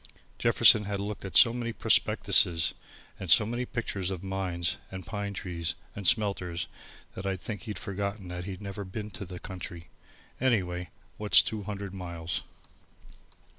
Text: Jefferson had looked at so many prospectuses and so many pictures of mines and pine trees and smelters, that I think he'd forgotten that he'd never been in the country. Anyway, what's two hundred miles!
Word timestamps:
Jefferson 0.39 0.85
had 0.85 0.99
looked 0.99 1.23
at 1.25 1.37
so 1.37 1.53
many 1.53 1.71
prospectuses 1.71 2.73
and 3.19 3.29
so 3.29 3.45
many 3.45 3.67
pictures 3.67 4.09
of 4.09 4.23
mines 4.23 4.77
and 4.89 5.05
pine 5.05 5.31
trees 5.31 5.75
and 5.95 6.07
smelters, 6.07 6.65
that 7.13 7.27
I 7.27 7.37
think 7.37 7.61
he'd 7.65 7.77
forgotten 7.77 8.27
that 8.29 8.45
he'd 8.45 8.63
never 8.63 8.83
been 8.83 9.11
in 9.19 9.25
the 9.27 9.37
country. 9.39 9.89
Anyway, 10.39 10.89
what's 11.19 11.43
two 11.43 11.61
hundred 11.65 11.93
miles! 11.93 12.41